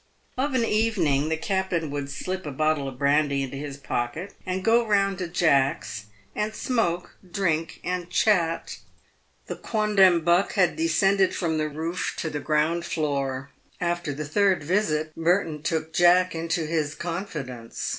Of 0.35 0.55
an 0.55 0.65
evening 0.65 1.29
the 1.29 1.37
captain 1.37 1.91
would 1.91 2.09
slip 2.09 2.47
a 2.47 2.51
bottle 2.51 2.87
of 2.87 2.97
brandy 2.97 3.43
into 3.43 3.55
his 3.57 3.77
pocket 3.77 4.33
and 4.47 4.65
go 4.65 4.83
round 4.83 5.19
to 5.19 5.27
Jack's, 5.27 6.05
and 6.35 6.55
smoke, 6.55 7.15
drink, 7.29 7.79
and 7.83 8.09
chat. 8.09 8.79
The 9.45 9.55
quondam 9.57 10.21
buck 10.21 10.53
had 10.53 10.75
descended 10.75 11.35
from 11.35 11.59
the 11.59 11.69
roof 11.69 12.15
to 12.17 12.31
the 12.31 12.39
ground 12.39 12.83
floor. 12.83 13.51
After 13.79 14.11
the 14.11 14.25
third 14.25 14.63
visit, 14.63 15.11
Merton 15.15 15.61
took 15.61 15.93
Jack 15.93 16.33
into 16.33 16.65
his 16.65 16.95
confidence. 16.95 17.89